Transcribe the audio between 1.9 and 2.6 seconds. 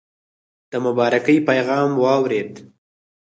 واورېد.